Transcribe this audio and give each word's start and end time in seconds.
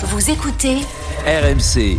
Vous 0.00 0.30
écoutez 0.30 0.76
RMC. 1.26 1.98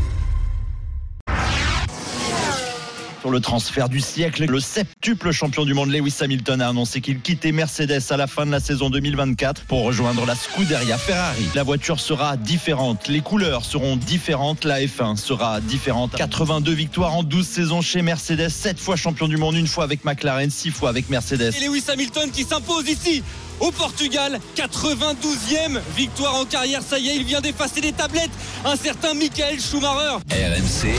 Sur 3.21 3.31
le 3.31 3.41
transfert 3.41 3.89
du 3.89 3.99
siècle, 3.99 4.45
le 4.45 4.59
septuple 4.61 5.31
champion 5.31 5.65
du 5.65 5.73
monde 5.73 5.91
Lewis 5.91 6.15
Hamilton 6.21 6.61
a 6.61 6.69
annoncé 6.69 7.01
qu'il 7.01 7.19
quittait 7.19 7.51
Mercedes 7.51 7.99
à 8.11 8.17
la 8.17 8.27
fin 8.27 8.45
de 8.45 8.51
la 8.51 8.61
saison 8.61 8.89
2024 8.89 9.63
pour 9.63 9.83
rejoindre 9.83 10.25
la 10.25 10.35
Scuderia 10.35 10.97
Ferrari. 10.97 11.45
La 11.53 11.63
voiture 11.63 11.99
sera 11.99 12.37
différente, 12.37 13.09
les 13.09 13.19
couleurs 13.19 13.65
seront 13.65 13.97
différentes, 13.97 14.63
la 14.63 14.79
F1 14.79 15.17
sera 15.17 15.59
différente. 15.59 16.15
82 16.15 16.71
victoires 16.71 17.13
en 17.13 17.23
12 17.23 17.45
saisons 17.45 17.81
chez 17.81 18.01
Mercedes, 18.01 18.47
7 18.47 18.79
fois 18.79 18.95
champion 18.95 19.27
du 19.27 19.35
monde, 19.35 19.55
une 19.55 19.67
fois 19.67 19.83
avec 19.83 20.05
McLaren, 20.05 20.49
6 20.49 20.71
fois 20.71 20.87
avec 20.87 21.09
Mercedes. 21.09 21.53
Et 21.57 21.67
Lewis 21.67 21.83
Hamilton 21.89 22.31
qui 22.31 22.45
s'impose 22.45 22.87
ici 22.87 23.21
au 23.59 23.71
Portugal. 23.71 24.39
92e 24.55 25.81
victoire 25.97 26.35
en 26.35 26.45
carrière. 26.45 26.81
Ça 26.81 26.97
y 26.97 27.09
est, 27.09 27.17
il 27.17 27.25
vient 27.25 27.41
d'effacer 27.41 27.81
les 27.81 27.91
tablettes. 27.91 28.31
Un 28.63 28.77
certain 28.77 29.13
Michael 29.13 29.59
Schumacher. 29.59 30.19
RMC. 30.31 30.95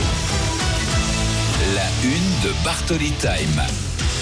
La 1.61 1.85
une 2.03 2.49
de 2.49 2.65
Bartoli 2.65 3.11
Time. 3.19 3.61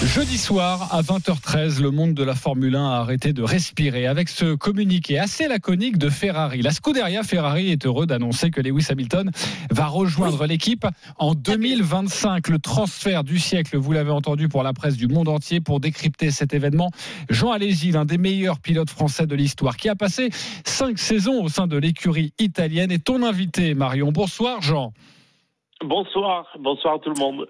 Jeudi 0.04 0.36
soir 0.36 0.94
à 0.94 1.00
20h13, 1.00 1.80
le 1.80 1.90
monde 1.90 2.12
de 2.12 2.22
la 2.22 2.34
Formule 2.34 2.76
1 2.76 2.90
a 2.90 2.96
arrêté 2.98 3.32
de 3.32 3.42
respirer 3.42 4.06
avec 4.06 4.28
ce 4.28 4.54
communiqué 4.54 5.18
assez 5.18 5.48
laconique 5.48 5.96
de 5.96 6.10
Ferrari. 6.10 6.60
La 6.60 6.70
Scuderia 6.70 7.22
Ferrari 7.22 7.70
est 7.70 7.86
heureux 7.86 8.04
d'annoncer 8.04 8.50
que 8.50 8.60
Lewis 8.60 8.88
Hamilton 8.90 9.30
va 9.70 9.86
rejoindre 9.86 10.44
l'équipe 10.44 10.86
en 11.16 11.34
2025. 11.34 12.48
Le 12.48 12.58
transfert 12.58 13.24
du 13.24 13.38
siècle, 13.38 13.78
vous 13.78 13.92
l'avez 13.92 14.10
entendu 14.10 14.50
pour 14.50 14.62
la 14.62 14.74
presse 14.74 14.98
du 14.98 15.08
monde 15.08 15.28
entier 15.28 15.62
pour 15.62 15.80
décrypter 15.80 16.30
cet 16.30 16.52
événement. 16.52 16.90
Jean 17.30 17.52
Alési, 17.52 17.90
l'un 17.90 18.04
des 18.04 18.18
meilleurs 18.18 18.60
pilotes 18.60 18.90
français 18.90 19.26
de 19.26 19.34
l'histoire, 19.34 19.78
qui 19.78 19.88
a 19.88 19.94
passé 19.94 20.28
cinq 20.66 20.98
saisons 20.98 21.42
au 21.42 21.48
sein 21.48 21.66
de 21.66 21.78
l'écurie 21.78 22.34
italienne, 22.38 22.92
est 22.92 23.04
ton 23.04 23.22
invité, 23.22 23.72
Marion. 23.72 24.12
Bonsoir, 24.12 24.60
Jean. 24.60 24.92
Bonsoir, 25.84 26.46
bonsoir 26.58 27.00
tout 27.00 27.10
le 27.10 27.18
monde. 27.18 27.48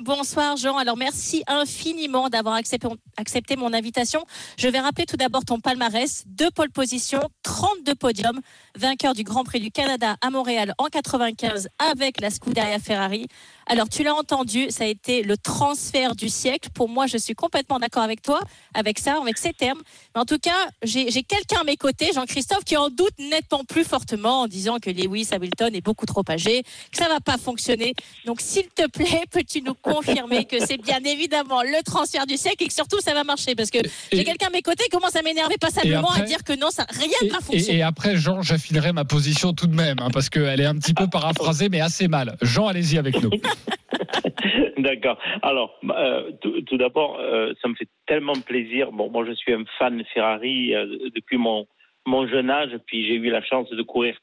Bonsoir 0.00 0.56
Jean. 0.56 0.78
Alors 0.78 0.96
merci 0.96 1.44
infiniment 1.46 2.28
d'avoir 2.28 2.56
accepté, 2.56 2.88
accepté, 3.16 3.54
mon 3.54 3.72
invitation. 3.72 4.24
Je 4.58 4.66
vais 4.66 4.80
rappeler 4.80 5.06
tout 5.06 5.16
d'abord 5.16 5.44
ton 5.44 5.60
palmarès. 5.60 6.24
Deux 6.26 6.50
pole 6.50 6.70
positions, 6.70 7.20
32 7.44 7.94
podiums, 7.94 8.40
vainqueur 8.76 9.14
du 9.14 9.22
Grand 9.22 9.44
Prix 9.44 9.60
du 9.60 9.70
Canada 9.70 10.16
à 10.20 10.30
Montréal 10.30 10.74
en 10.78 10.86
95 10.86 11.68
avec 11.78 12.20
la 12.20 12.30
Scuderia 12.30 12.80
Ferrari. 12.80 13.28
Alors 13.72 13.88
tu 13.88 14.02
l'as 14.02 14.14
entendu, 14.14 14.66
ça 14.68 14.84
a 14.84 14.86
été 14.86 15.22
le 15.22 15.38
transfert 15.38 16.14
du 16.14 16.28
siècle. 16.28 16.68
Pour 16.74 16.90
moi, 16.90 17.06
je 17.06 17.16
suis 17.16 17.32
complètement 17.32 17.78
d'accord 17.78 18.02
avec 18.02 18.20
toi, 18.20 18.38
avec 18.74 18.98
ça, 18.98 19.16
avec 19.18 19.38
ces 19.38 19.54
termes. 19.54 19.80
Mais 20.14 20.20
en 20.20 20.26
tout 20.26 20.36
cas, 20.38 20.50
j'ai 20.82 21.06
quelqu'un 21.22 21.62
à 21.62 21.64
mes 21.64 21.78
côtés, 21.78 22.10
Jean-Christophe, 22.14 22.64
qui 22.64 22.76
en 22.76 22.90
doute 22.90 23.14
nettement 23.18 23.64
plus 23.64 23.84
fortement 23.84 24.42
en 24.42 24.46
disant 24.46 24.76
que 24.76 24.90
Lewis 24.90 25.28
Hamilton 25.32 25.74
est 25.74 25.80
beaucoup 25.80 26.04
trop 26.04 26.22
âgé, 26.28 26.64
que 26.64 26.98
ça 26.98 27.08
va 27.08 27.20
pas 27.20 27.38
fonctionner. 27.38 27.94
Donc 28.26 28.42
s'il 28.42 28.68
te 28.68 28.86
plaît, 28.88 29.22
peux-tu 29.30 29.62
nous 29.62 29.72
confirmer 29.72 30.44
que 30.44 30.58
c'est 30.66 30.76
bien 30.76 31.02
évidemment 31.06 31.62
le 31.62 31.82
transfert 31.82 32.26
du 32.26 32.36
siècle 32.36 32.64
et 32.64 32.68
que 32.68 32.74
surtout 32.74 33.00
ça 33.00 33.14
va 33.14 33.24
marcher? 33.24 33.54
Parce 33.54 33.70
que 33.70 33.78
j'ai 34.12 34.24
quelqu'un 34.24 34.48
à 34.48 34.50
mes 34.50 34.60
côtés 34.60 34.84
qui 34.84 34.90
commence 34.90 35.16
à 35.16 35.22
m'énerver 35.22 35.56
passablement 35.58 36.10
à 36.10 36.20
dire 36.20 36.44
que 36.44 36.52
non, 36.52 36.68
ça 36.70 36.84
rien 36.90 37.08
ne 37.22 37.30
va 37.30 37.40
fonctionner. 37.40 37.78
Et, 37.78 37.82
après, 37.82 38.18
Jean, 38.18 38.42
j'affinerai 38.42 38.92
ma 38.92 39.06
position 39.06 39.54
tout 39.54 39.66
de 39.66 39.74
même, 39.74 39.96
hein, 39.98 40.10
parce 40.12 40.28
qu'elle 40.28 40.60
est 40.60 40.66
un 40.66 40.76
petit 40.76 40.92
peu 40.92 41.06
paraphrasée, 41.10 41.70
mais 41.70 41.80
assez 41.80 42.06
mal. 42.06 42.36
Jean, 42.42 42.66
allez-y 42.66 42.98
avec 42.98 43.22
nous. 43.22 43.30
D'accord. 44.78 45.18
Alors, 45.42 45.78
euh, 45.90 46.32
tout, 46.40 46.76
d'abord, 46.76 47.18
euh, 47.20 47.52
ça 47.60 47.68
me 47.68 47.74
fait 47.74 47.88
tellement 48.06 48.34
plaisir. 48.34 48.92
Bon, 48.92 49.10
moi, 49.10 49.24
je 49.26 49.32
suis 49.32 49.52
un 49.52 49.64
fan 49.78 50.02
Ferrari 50.12 50.74
euh, 50.74 50.86
depuis 51.14 51.36
mon, 51.36 51.66
mon 52.06 52.26
jeune 52.26 52.50
âge, 52.50 52.76
puis 52.86 53.06
j'ai 53.06 53.14
eu 53.14 53.30
la 53.30 53.42
chance 53.42 53.70
de 53.70 53.82
courir 53.82 54.16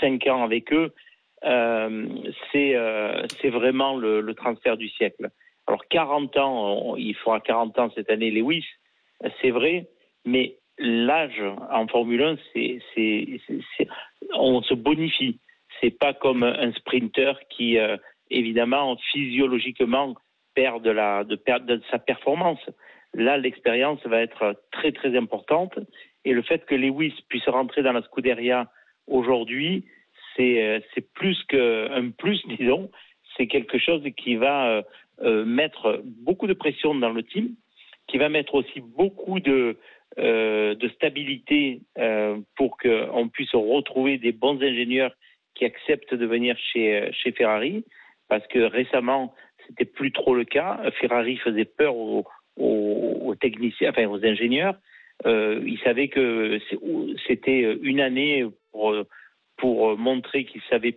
cinq 0.00 0.26
ans 0.26 0.42
avec 0.42 0.72
eux. 0.72 0.92
c'est 2.52 3.50
vraiment 3.50 3.96
le, 3.96 4.34
transfert 4.34 4.76
du 4.76 4.88
siècle. 4.88 5.30
Alors, 5.66 5.84
40 5.88 6.36
ans, 6.36 6.96
il 6.96 7.14
fera 7.16 7.40
40 7.40 7.78
ans 7.78 7.90
cette 7.94 8.10
année, 8.10 8.30
Lewis, 8.30 8.64
c'est 9.40 9.50
vrai, 9.50 9.88
mais 10.24 10.56
l'âge 10.78 11.42
en 11.70 11.88
Formule 11.88 12.22
1, 12.22 12.36
c'est, 12.52 12.78
on 14.34 14.62
se 14.62 14.74
bonifie. 14.74 15.40
C'est 15.80 15.90
pas 15.90 16.14
comme 16.14 16.42
un 16.42 16.72
sprinter 16.72 17.38
qui 17.50 17.78
évidemment, 18.30 18.96
physiologiquement, 19.12 20.14
perd 20.54 20.82
de, 20.82 20.90
la, 20.90 21.24
de, 21.24 21.38
de 21.66 21.82
sa 21.90 21.98
performance. 21.98 22.60
Là, 23.14 23.38
l'expérience 23.38 24.04
va 24.06 24.20
être 24.20 24.60
très, 24.72 24.92
très 24.92 25.16
importante. 25.16 25.78
Et 26.24 26.32
le 26.32 26.42
fait 26.42 26.64
que 26.66 26.74
Lewis 26.74 27.14
puisse 27.28 27.48
rentrer 27.48 27.82
dans 27.82 27.92
la 27.92 28.02
Scuderia 28.02 28.68
aujourd'hui, 29.06 29.84
c'est 30.36 30.62
euh, 30.62 30.80
plus 31.14 31.42
qu'un 31.44 32.10
plus, 32.10 32.40
disons. 32.46 32.90
C'est 33.36 33.46
quelque 33.46 33.78
chose 33.78 34.02
qui 34.16 34.36
va 34.36 34.68
euh, 34.68 34.82
euh, 35.22 35.44
mettre 35.44 36.02
beaucoup 36.04 36.46
de 36.46 36.52
pression 36.54 36.94
dans 36.94 37.10
le 37.10 37.22
team, 37.22 37.50
qui 38.08 38.18
va 38.18 38.28
mettre 38.28 38.54
aussi 38.54 38.80
beaucoup 38.80 39.40
de, 39.40 39.76
de 40.16 40.88
stabilité 40.94 41.80
pour 42.54 42.78
qu'on 42.78 43.28
puisse 43.28 43.52
retrouver 43.52 44.16
des 44.16 44.30
bons 44.30 44.62
ingénieurs 44.62 45.12
qui 45.56 45.64
acceptent 45.64 46.14
de 46.14 46.24
venir 46.24 46.56
chez, 46.56 47.10
chez 47.12 47.32
Ferrari 47.32 47.84
parce 48.28 48.46
que 48.48 48.58
récemment, 48.58 49.34
c'était 49.66 49.84
plus 49.84 50.12
trop 50.12 50.34
le 50.34 50.44
cas. 50.44 50.80
Ferrari 51.00 51.36
faisait 51.38 51.64
peur 51.64 51.94
aux, 51.96 53.34
techniciens, 53.40 53.90
enfin 53.90 54.06
aux 54.06 54.24
ingénieurs. 54.24 54.76
Euh, 55.24 55.62
ils 55.66 55.78
savaient 55.80 56.08
que 56.08 56.58
c'était 57.26 57.78
une 57.82 58.00
année 58.00 58.44
pour, 58.72 58.94
pour 59.56 59.96
montrer 59.96 60.44
qu'ils 60.44 60.62
savaient 60.68 60.96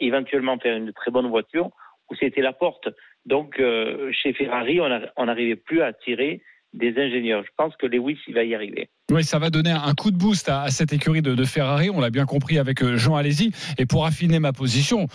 éventuellement 0.00 0.58
faire 0.58 0.76
une 0.76 0.92
très 0.92 1.10
bonne 1.10 1.28
voiture, 1.28 1.70
ou 2.10 2.14
c'était 2.14 2.42
la 2.42 2.52
porte. 2.52 2.88
Donc, 3.26 3.60
euh, 3.60 4.10
chez 4.12 4.32
Ferrari, 4.32 4.80
on 4.80 5.26
n'arrivait 5.26 5.56
plus 5.56 5.82
à 5.82 5.92
tirer 5.92 6.40
des 6.74 6.94
ingénieurs. 6.98 7.42
Je 7.44 7.50
pense 7.56 7.74
que 7.76 7.86
Lewis, 7.86 8.18
il 8.26 8.34
va 8.34 8.44
y 8.44 8.54
arriver. 8.54 8.88
Oui, 9.10 9.24
ça 9.24 9.38
va 9.38 9.48
donner 9.48 9.70
un 9.70 9.94
coup 9.94 10.10
de 10.10 10.18
boost 10.18 10.50
à, 10.50 10.68
cette 10.70 10.92
écurie 10.92 11.22
de, 11.22 11.44
Ferrari, 11.44 11.88
on 11.88 11.98
l'a 11.98 12.10
bien 12.10 12.26
compris 12.26 12.58
avec 12.58 12.82
euh, 12.82 12.98
Jean 12.98 13.16
Alési. 13.16 13.52
Et 13.78 13.86
pour 13.86 14.04
affiner 14.04 14.38
ma 14.38 14.52
position, 14.52 15.06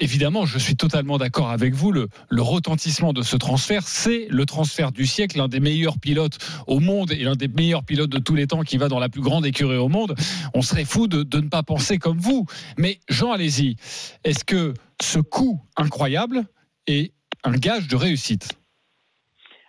évidemment, 0.00 0.46
je 0.46 0.58
suis 0.58 0.74
totalement 0.74 1.18
d'accord 1.18 1.50
avec 1.50 1.74
vous. 1.74 1.92
Le, 1.92 2.08
retentissement 2.30 3.12
de 3.12 3.20
ce 3.20 3.36
transfert, 3.36 3.86
c'est 3.86 4.26
le 4.30 4.46
transfert 4.46 4.90
du 4.90 5.04
siècle, 5.04 5.36
l'un 5.36 5.48
des 5.48 5.60
meilleurs 5.60 5.98
pilotes 5.98 6.38
au 6.66 6.80
monde 6.80 7.12
et 7.12 7.24
l'un 7.24 7.36
des 7.36 7.48
meilleurs 7.48 7.84
pilotes 7.84 8.10
de 8.10 8.18
tous 8.18 8.34
les 8.34 8.46
temps 8.46 8.62
qui 8.62 8.78
va 8.78 8.88
dans 8.88 8.98
la 8.98 9.10
plus 9.10 9.20
grande 9.20 9.44
écurie 9.44 9.76
au 9.76 9.88
monde. 9.88 10.14
On 10.54 10.62
serait 10.62 10.86
fou 10.86 11.06
de, 11.06 11.18
ne 11.18 11.48
pas 11.48 11.62
penser 11.62 11.98
comme 11.98 12.18
vous. 12.18 12.46
Mais 12.78 13.00
Jean 13.10 13.32
Alési, 13.32 13.76
est-ce 14.24 14.44
que 14.44 14.72
ce 15.02 15.18
coup 15.18 15.60
incroyable 15.76 16.44
est 16.86 17.12
un 17.44 17.52
gage 17.52 17.86
de 17.88 17.96
réussite? 17.96 18.56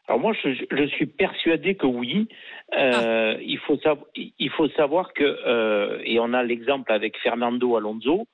Alors 0.07 0.19
moi, 0.19 0.33
je, 0.33 0.85
suis 0.87 1.05
persuadé 1.05 1.75
que 1.75 1.85
oui. 1.85 2.27
Euh, 2.73 3.35
ah. 3.37 3.41
il, 3.41 3.57
faut 3.59 3.77
il 4.15 4.49
faut 4.49 4.67
savoir 4.69 5.13
que, 5.13 5.23
euh, 5.23 6.01
et 6.03 6.19
on 6.19 6.33
a 6.33 6.43
l'exemple 6.43 6.91
avec 6.91 7.17
Fernando 7.19 7.77
Alonso, 7.77 8.27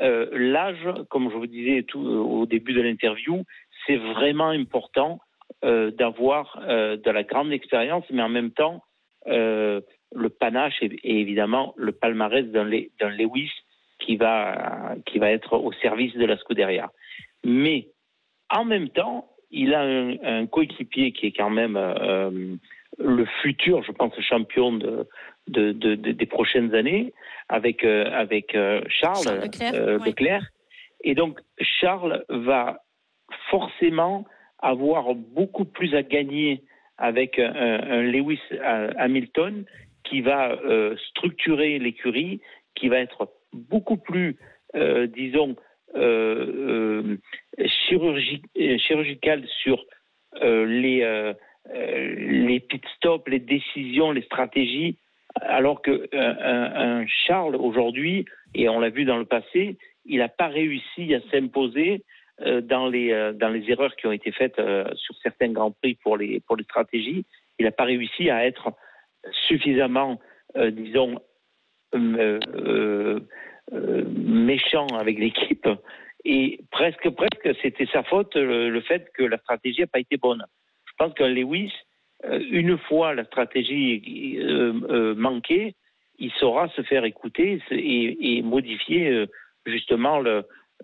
euh, 0.00 0.28
l'âge, 0.32 0.88
comme 1.10 1.30
je 1.30 1.36
vous 1.36 1.46
disais 1.46 1.82
tout, 1.82 2.00
au 2.00 2.46
début 2.46 2.72
de 2.72 2.80
l'interview, 2.80 3.44
c'est 3.86 3.96
vraiment 3.96 4.48
important 4.48 5.20
d'avoir 5.62 6.62
de 6.66 7.10
la 7.10 7.22
grande 7.24 7.52
expérience, 7.52 8.04
mais 8.10 8.22
en 8.22 8.28
même 8.28 8.52
temps, 8.52 8.82
le 9.26 10.28
panache 10.28 10.80
et, 10.80 11.20
évidemment 11.20 11.74
le 11.76 11.92
palmarès 11.92 12.46
d'un 12.46 12.64
Lewis 13.10 13.50
qui 13.98 14.16
va, 14.16 14.94
qui 15.06 15.18
va 15.18 15.30
être 15.30 15.58
au 15.58 15.72
service 15.72 16.14
de 16.14 16.24
la 16.24 16.38
Scuderia. 16.38 16.92
Mais 17.44 17.88
en 18.48 18.64
même 18.64 18.88
temps, 18.88 19.28
il 19.50 19.74
a 19.74 19.80
un, 19.82 20.46
coéquipier 20.46 21.12
qui 21.12 21.26
est 21.26 21.32
quand 21.32 21.50
même 21.50 21.76
euh, 21.76 22.56
le 22.98 23.24
futur, 23.42 23.82
je 23.82 23.92
pense, 23.92 24.12
champion 24.20 24.72
de, 24.72 25.06
des 25.48 26.26
prochaines 26.26 26.74
années, 26.74 27.12
avec, 27.48 27.84
euh, 27.84 28.10
avec 28.12 28.54
euh, 28.54 28.82
Charles, 28.88 29.40
Leclerc, 30.06 30.46
Et 31.02 31.14
donc, 31.14 31.40
Charles 31.60 32.24
va 32.28 32.82
forcément 33.50 34.24
avoir 34.58 35.14
beaucoup 35.14 35.64
plus 35.64 35.94
à 35.94 36.02
gagner 36.02 36.62
avec 36.98 37.38
un, 37.38 38.02
Lewis 38.02 38.40
Hamilton 38.98 39.64
qui 40.04 40.20
va 40.20 40.58
structurer 41.08 41.78
l'écurie, 41.78 42.42
qui 42.74 42.88
va 42.88 42.98
être 42.98 43.32
beaucoup 43.54 43.96
plus, 43.96 44.36
disons, 44.74 45.56
euh, 45.96 47.16
euh, 47.60 48.78
chirurgicale 48.78 49.44
sur 49.62 49.84
euh, 50.42 50.64
les, 50.64 51.34
les 51.74 52.60
pit 52.60 52.82
stops, 52.96 53.28
les 53.28 53.38
décisions, 53.38 54.12
les 54.12 54.22
stratégies, 54.22 54.96
alors 55.40 55.82
que 55.82 56.08
un, 56.12 57.04
Charles 57.06 57.56
aujourd'hui, 57.56 58.24
et 58.54 58.68
on 58.68 58.80
l'a 58.80 58.90
vu 58.90 59.04
dans 59.04 59.18
le 59.18 59.24
passé, 59.24 59.76
il 60.04 60.18
n'a 60.18 60.28
pas 60.28 60.48
réussi 60.48 61.14
à 61.14 61.20
s'imposer 61.30 62.02
dans 62.62 62.88
les 62.88 63.10
erreurs 63.68 63.94
qui 63.96 64.06
ont 64.06 64.12
été 64.12 64.32
faites 64.32 64.60
sur 64.94 65.14
certains 65.22 65.50
grands 65.50 65.72
prix 65.72 65.94
pour 66.02 66.16
les 66.16 66.42
stratégies. 66.64 67.26
Il 67.58 67.66
n'a 67.66 67.70
pas 67.70 67.84
réussi 67.84 68.30
à 68.30 68.46
être 68.46 68.72
suffisamment, 69.46 70.18
disons, 70.56 71.20
méchant 73.70 74.86
avec 74.98 75.18
l'équipe. 75.18 75.68
Et 76.24 76.60
presque, 76.70 77.08
presque, 77.10 77.56
c'était 77.62 77.86
sa 77.86 78.02
faute 78.02 78.34
le, 78.34 78.80
fait 78.82 79.10
que 79.14 79.24
la 79.24 79.38
stratégie 79.38 79.80
n'a 79.80 79.86
pas 79.86 80.00
été 80.00 80.16
bonne. 80.16 80.44
Je 80.86 80.92
pense 80.98 81.14
que 81.14 81.24
Lewis, 81.24 81.72
une 82.50 82.76
fois 82.78 83.14
la 83.14 83.24
stratégie 83.24 84.38
manquée, 85.16 85.74
il 86.18 86.30
saura 86.32 86.68
se 86.68 86.82
faire 86.82 87.04
écouter 87.04 87.62
et, 87.70 88.42
modifier 88.42 89.24
justement 89.64 90.20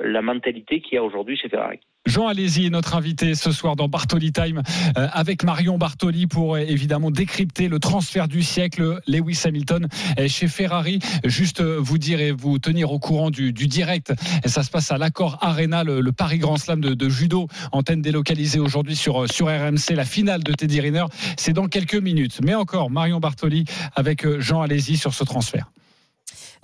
la 0.00 0.22
mentalité 0.22 0.80
qu'il 0.80 0.94
y 0.94 0.98
a 0.98 1.04
aujourd'hui 1.04 1.36
chez 1.36 1.50
Ferrari. 1.50 1.80
Jean 2.16 2.28
Alési 2.28 2.64
est 2.64 2.70
notre 2.70 2.96
invité 2.96 3.34
ce 3.34 3.52
soir 3.52 3.76
dans 3.76 3.88
Bartoli 3.88 4.32
Time 4.32 4.62
euh, 4.96 5.06
avec 5.12 5.44
Marion 5.44 5.76
Bartoli 5.76 6.26
pour 6.26 6.54
euh, 6.54 6.60
évidemment 6.60 7.10
décrypter 7.10 7.68
le 7.68 7.78
transfert 7.78 8.26
du 8.26 8.42
siècle 8.42 9.00
Lewis 9.06 9.42
Hamilton 9.44 9.86
euh, 10.18 10.26
chez 10.26 10.48
Ferrari. 10.48 10.98
Juste 11.24 11.60
vous 11.60 11.98
dire 11.98 12.18
et 12.18 12.32
vous 12.32 12.58
tenir 12.58 12.90
au 12.90 12.98
courant 12.98 13.28
du, 13.28 13.52
direct. 13.52 14.14
ça 14.46 14.62
se 14.62 14.70
passe 14.70 14.90
à 14.90 14.96
l'accord 14.96 15.36
Arena, 15.42 15.84
le, 15.84 16.10
Paris 16.10 16.38
Grand 16.38 16.56
Slam 16.56 16.80
de, 16.80 17.08
judo, 17.10 17.48
antenne 17.72 18.00
délocalisée 18.00 18.60
aujourd'hui 18.60 18.96
sur, 18.96 19.30
sur 19.30 19.48
RMC. 19.48 19.94
La 19.94 20.06
finale 20.06 20.42
de 20.42 20.54
Teddy 20.54 20.80
Riner, 20.80 21.04
c'est 21.36 21.52
dans 21.52 21.66
quelques 21.66 21.96
minutes. 21.96 22.40
Mais 22.42 22.54
encore, 22.54 22.90
Marion 22.90 23.20
Bartoli 23.20 23.66
avec 23.94 24.26
Jean 24.40 24.62
Alési 24.62 24.96
sur 24.96 25.12
ce 25.12 25.22
transfert. 25.22 25.70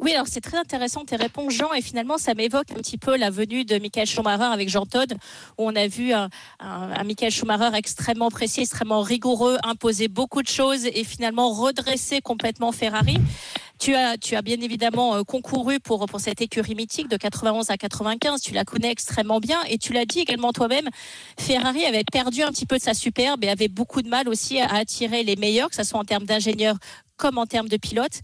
Oui, 0.03 0.13
alors 0.15 0.27
c'est 0.27 0.41
très 0.41 0.59
intéressant 0.59 1.05
tes 1.05 1.15
réponses, 1.15 1.55
Jean, 1.55 1.73
et 1.75 1.81
finalement 1.81 2.19
ça 2.19 2.35
m'évoque 2.35 2.73
un 2.73 2.81
petit 2.81 2.99
peu 2.99 3.17
la 3.17 3.31
venue 3.31 3.65
de 3.65 3.79
Michael 3.79 4.09
Schumacher 4.09 4.43
avec 4.53 4.69
Jean 4.69 4.85
Todd, 4.85 5.13
où 5.59 5.69
on 5.69 5.77
a 5.77 5.87
vu 5.87 6.13
un, 6.13 6.29
Michael 7.05 7.31
Schumacher 7.31 7.77
extrêmement 7.77 8.29
précis, 8.29 8.63
extrêmement 8.63 9.03
rigoureux, 9.03 9.59
imposer 9.63 10.09
beaucoup 10.09 10.43
de 10.43 10.49
choses 10.49 10.87
et 10.87 11.05
finalement 11.05 11.53
redresser 11.53 12.21
complètement 12.21 12.73
Ferrari. 12.73 13.17
Tu 13.79 13.95
as, 13.95 14.43
bien 14.43 14.61
évidemment 14.61 15.15
euh, 15.15 15.23
concouru 15.23 15.81
pour, 15.81 16.07
pour 16.07 16.21
cette 16.21 16.41
écurie 16.41 16.75
mythique 16.77 17.09
de 17.09 17.17
91 17.17 17.71
à 17.71 17.77
95. 17.77 18.41
Tu 18.41 18.55
la 18.55 18.65
connais 18.65 18.91
extrêmement 18.91 19.41
bien 19.41 19.59
et 19.69 19.79
tu 19.79 19.93
l'as 19.93 20.05
dit 20.05 20.21
également 20.21 20.53
toi-même. 20.53 20.89
Ferrari 21.39 21.85
avait 21.85 22.05
perdu 22.05 22.43
un 22.43 22.51
petit 22.51 22.67
peu 22.67 22.77
de 22.77 22.83
sa 22.83 22.95
superbe 22.95 23.43
et 23.43 23.49
avait 23.49 23.69
beaucoup 23.69 24.03
de 24.03 24.09
mal 24.09 24.29
aussi 24.29 24.61
à 24.61 24.73
attirer 24.75 25.25
les 25.25 25.35
meilleurs, 25.35 25.69
que 25.69 25.75
ce 25.75 25.83
soit 25.83 25.99
en 25.99 26.05
termes 26.05 26.27
d'ingénieurs 26.27 26.77
comme 27.23 27.39
en 27.39 27.47
termes 27.47 27.69
de 27.69 27.77
pilotes. 27.77 28.21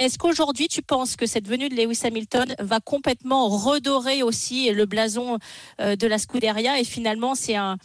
Est-ce 0.00 0.16
qu'aujourd'hui, 0.16 0.66
tu 0.66 0.80
penses 0.80 1.14
que 1.14 1.26
cette 1.26 1.46
venue 1.46 1.68
de 1.68 1.74
Lewis 1.74 2.00
Hamilton 2.04 2.54
va 2.58 2.80
complètement 2.80 3.48
redorer 3.48 4.22
aussi 4.22 4.72
le 4.72 4.86
blason 4.86 5.36
euh, 5.78 5.94
de 5.94 6.06
la 6.06 6.16
Scuderia 6.16 6.80
et 6.80 6.84
finalement, 6.84 7.34
c'est 7.34 7.54
un, 7.54 7.76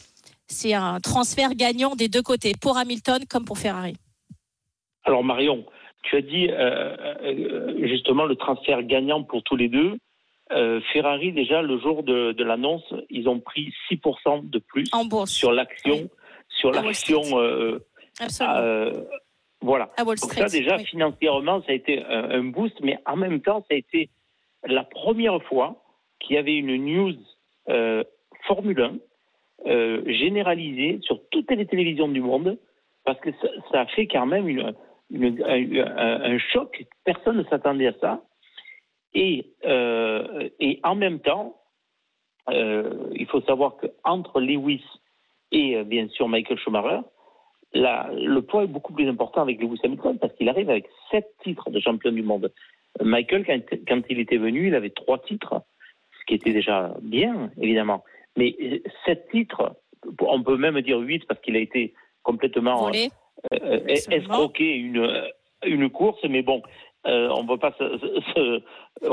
c'est 0.47 0.73
un 0.73 1.01
transfert 1.01 1.55
gagnant 1.55 1.93
des 1.93 2.07
deux 2.07 2.21
côtés, 2.21 2.53
pour 2.59 2.77
Hamilton 2.77 3.25
comme 3.29 3.43
pour 3.43 3.57
Ferrari? 3.57 3.97
Alors 5.03 5.25
Marion, 5.25 5.65
tu 6.03 6.15
as 6.15 6.21
dit 6.21 6.47
euh, 6.49 6.95
euh, 7.21 7.85
justement 7.85 8.23
le 8.23 8.37
transfert 8.37 8.81
gagnant 8.83 9.21
pour 9.23 9.43
tous 9.43 9.57
les 9.57 9.67
deux. 9.67 9.97
Ferrari, 10.93 11.33
déjà, 11.33 11.63
le 11.63 11.79
jour 11.79 12.03
de, 12.03 12.43
l'annonce, 12.43 12.85
ils 13.09 13.27
ont 13.27 13.39
pris 13.39 13.73
6% 13.91 14.47
de 14.47 14.59
plus 14.59 14.85
sur 15.25 15.51
l'action, 15.51 16.07
sur 16.47 16.71
l'action 16.71 17.23
voilà. 19.65 19.89
Donc 19.97 20.17
ça, 20.17 20.45
déjà, 20.45 20.77
financièrement, 20.77 21.61
ça 21.63 21.71
a 21.71 21.75
été 21.75 22.03
un, 22.03 22.43
boost, 22.43 22.79
mais 22.81 22.99
en 23.05 23.15
même 23.15 23.41
temps, 23.41 23.61
ça 23.61 23.73
a 23.73 23.75
été 23.75 24.09
la 24.63 24.83
première 24.83 25.41
fois 25.43 25.83
qu'il 26.19 26.35
y 26.35 26.39
avait 26.39 26.55
une 26.55 26.75
news 26.77 27.15
euh, 27.69 28.03
Formule 28.45 28.79
1 28.79 28.97
euh, 29.65 30.03
généralisée 30.05 30.99
sur 31.01 31.19
toutes 31.31 31.49
les 31.49 31.65
télévisions 31.65 32.07
du 32.07 32.21
monde, 32.21 32.59
parce 33.05 33.19
que 33.21 33.31
ça, 33.71 33.81
a 33.81 33.85
fait 33.87 34.05
quand 34.05 34.27
même 34.27 34.47
une, 34.47 34.75
un, 35.43 36.37
choc. 36.53 36.85
Personne 37.03 37.37
ne 37.37 37.43
s'attendait 37.45 37.87
à 37.87 37.93
ça. 37.99 38.23
Et, 39.15 39.47
euh, 39.65 40.49
et 40.59 40.79
en 40.83 40.93
même 40.93 41.19
temps, 41.19 41.55
il 42.51 43.25
faut 43.31 43.41
savoir 43.41 43.77
qu'entre 43.77 44.39
Lewis 44.39 44.83
et 45.51 45.83
bien 45.83 46.07
sûr 46.09 46.27
Michael 46.27 46.59
Schumacher, 46.59 46.99
le 47.75 48.39
poids 48.39 48.63
est 48.63 48.67
beaucoup 48.67 48.93
plus 48.93 49.07
important 49.07 49.41
avec 49.41 49.61
Lewis 49.61 49.79
Hamilton 49.83 50.17
parce 50.19 50.33
qu'il 50.33 50.49
arrive 50.49 50.69
avec 50.69 50.87
sept 51.11 51.27
titres 51.43 51.69
de 51.69 51.79
champion 51.79 52.11
du 52.11 52.23
monde. 52.23 52.51
Michael, 53.01 53.45
quand, 53.87 54.01
il 54.09 54.19
était 54.19 54.37
venu, 54.37 54.67
il 54.67 54.75
avait 54.75 54.89
trois 54.89 55.19
titres, 55.19 55.61
ce 56.19 56.25
qui 56.25 56.35
était 56.35 56.53
déjà 56.53 56.93
bien, 57.01 57.51
évidemment. 57.61 58.03
Mais 58.37 58.55
sept 59.05 59.29
titres, 59.29 59.75
on 60.19 60.41
peut 60.43 60.57
même 60.57 60.79
dire 60.81 60.99
huit 60.99 61.25
parce 61.27 61.41
qu'il 61.41 61.55
a 61.55 61.59
été 61.59 61.93
complètement 62.23 62.87
euh, 62.87 63.07
euh, 63.53 63.79
escroqué 63.87 64.75
une, 64.75 65.29
une 65.65 65.89
course, 65.89 66.23
mais 66.29 66.41
bon, 66.41 66.61
euh, 67.07 67.29
on 67.29 67.43
ne 67.43 67.47
peut 67.47 67.57
pas 67.57 67.71
se. 67.77 68.61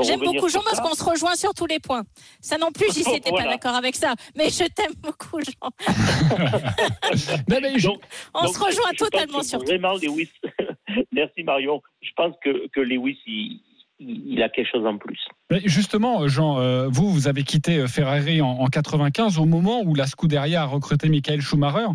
J'aime 0.01 0.21
beaucoup 0.21 0.49
Jean 0.49 0.61
parce 0.63 0.79
qu'on 0.79 0.95
se 0.95 1.03
rejoint 1.03 1.35
sur 1.35 1.53
tous 1.53 1.67
les 1.67 1.79
points. 1.79 2.03
Ça 2.41 2.57
non 2.57 2.71
plus, 2.71 2.87
j'y 2.93 3.07
n'étais 3.07 3.31
pas 3.31 3.43
d'accord 3.43 3.75
avec 3.75 3.95
ça. 3.95 4.15
Mais 4.35 4.49
je 4.49 4.63
t'aime 4.65 4.93
beaucoup, 4.99 5.39
Jean. 5.41 5.69
on 8.33 8.47
se 8.47 8.59
rejoint 8.59 8.91
totalement 8.97 9.43
sur 9.43 9.59
Vraiment, 9.59 9.93
Lewis. 9.93 10.31
Merci 11.11 11.43
Marion. 11.43 11.83
Je 12.01 12.09
pense 12.15 12.35
que, 12.43 12.67
que 12.69 12.79
Lewis, 12.79 13.19
il, 13.27 13.61
il 13.99 14.41
a 14.41 14.49
quelque 14.49 14.69
chose 14.69 14.85
en 14.85 14.97
plus. 14.97 15.19
Justement, 15.65 16.27
Jean, 16.27 16.59
euh, 16.59 16.87
vous, 16.89 17.09
vous 17.11 17.27
avez 17.27 17.43
quitté 17.43 17.77
euh, 17.77 17.87
Ferrari 17.87 18.41
en, 18.41 18.49
en 18.49 18.67
95 18.67 19.37
au 19.37 19.45
moment 19.45 19.81
où 19.83 19.93
la 19.93 20.07
Scuderia 20.07 20.63
a 20.63 20.65
recruté 20.65 21.09
Michael 21.09 21.41
Schumacher. 21.41 21.87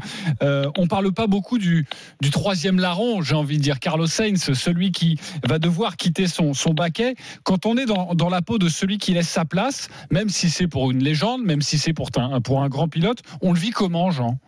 Euh, 0.43 0.71
on 0.79 0.83
ne 0.83 0.89
parle 0.89 1.13
pas 1.13 1.27
beaucoup 1.27 1.59
du, 1.59 1.87
du 2.21 2.31
troisième 2.31 2.79
larron, 2.79 3.21
j'ai 3.23 3.35
envie 3.35 3.59
de 3.59 3.63
dire 3.63 3.81
Carlos 3.81 4.07
Sainz, 4.07 4.53
celui 4.53 4.93
qui 4.93 5.17
va 5.47 5.59
devoir 5.59 5.97
quitter 5.97 6.27
son, 6.27 6.55
son 6.55 6.73
baquet. 6.73 7.15
Quand 7.45 7.67
on 7.67 7.77
est 7.77 7.87
dans, 7.87 8.15
dans, 8.15 8.29
la 8.29 8.43
peau 8.43 8.59
de 8.59 8.69
celui 8.69 8.99
qui 8.99 9.13
laisse 9.13 9.29
sa 9.29 9.45
place, 9.45 9.89
même 10.11 10.29
si 10.29 10.51
c'est 10.51 10.69
pour 10.69 10.91
une 10.91 11.03
légende, 11.03 11.43
même 11.43 11.63
si 11.63 11.79
c'est 11.79 11.95
pour 11.95 12.09
un, 12.17 12.41
pour 12.41 12.63
un 12.63 12.69
grand 12.69 12.89
pilote, 12.89 13.19
on 13.43 13.53
le 13.53 13.59
vit 13.59 13.71
comment, 13.71 14.11
Jean? 14.11 14.39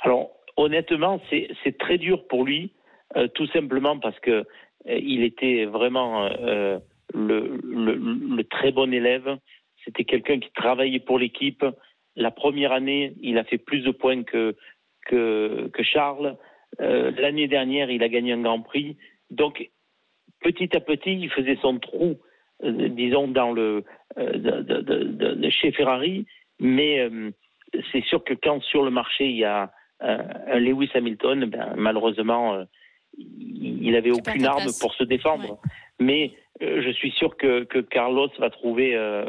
Alors, 0.00 0.30
honnêtement, 0.56 1.20
c'est 1.30 1.78
très 1.78 1.96
dur 1.96 2.26
pour 2.28 2.44
lui, 2.44 2.72
tout 3.34 3.46
simplement 3.48 3.98
parce 3.98 4.18
que 4.20 4.44
il 4.86 5.22
était 5.22 5.64
vraiment 5.64 6.26
euh, 6.26 6.78
le, 7.14 8.42
très 8.42 8.72
bon 8.72 8.92
élève. 8.92 9.38
C'était 9.84 10.04
quelqu'un 10.04 10.38
qui 10.38 10.50
travaillait 10.52 11.00
pour 11.00 11.18
l'équipe. 11.18 11.64
La 12.16 12.30
première 12.30 12.72
année, 12.72 13.14
il 13.20 13.38
a 13.38 13.44
fait 13.44 13.58
plus 13.58 13.80
de 13.80 13.90
points 13.90 14.22
que, 14.22 14.54
que, 15.06 15.70
Charles. 15.82 16.36
Euh, 16.80 17.10
L'année 17.18 17.48
dernière, 17.48 17.90
il 17.90 18.02
a 18.02 18.08
gagné 18.08 18.32
un 18.32 18.42
Grand 18.42 18.60
Prix. 18.60 18.96
Donc, 19.30 19.70
petit 20.40 20.74
à 20.76 20.80
petit, 20.80 21.12
il 21.12 21.30
faisait 21.30 21.58
son 21.60 21.78
trou, 21.78 22.20
euh, 22.62 22.88
disons, 22.88 23.28
dans 23.28 23.52
le, 23.52 23.84
chez 25.50 25.72
Ferrari. 25.72 26.26
Mais 26.60 27.08
c'est 27.90 28.04
sûr 28.04 28.22
que 28.22 28.34
quand 28.34 28.62
sur 28.62 28.84
le 28.84 28.90
marché, 28.90 29.26
il 29.28 29.36
y 29.36 29.44
a 29.44 29.72
un 30.00 30.58
Lewis 30.58 30.90
Hamilton, 30.94 31.46
ben, 31.46 31.74
malheureusement, 31.76 32.64
il 33.18 33.92
n'avait 33.92 34.10
aucune 34.10 34.44
arme 34.46 34.70
pour 34.80 34.94
se 34.94 35.04
défendre. 35.04 35.58
Mais 36.00 36.32
euh, 36.62 36.82
je 36.84 36.90
suis 36.90 37.10
sûr 37.12 37.36
que, 37.36 37.64
que 37.64 37.78
Carlos 37.78 38.30
va 38.38 38.50
trouver 38.50 38.94
euh, 38.94 39.24